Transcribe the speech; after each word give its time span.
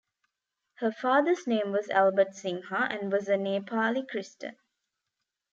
Her 0.79 0.91
father's 0.91 1.45
name 1.45 1.71
was 1.71 1.91
Albert 1.91 2.29
Sinha 2.31 2.89
and 2.91 3.11
was 3.11 3.29
a 3.29 3.37
Nepali 3.37 4.03
Christan. 4.09 4.57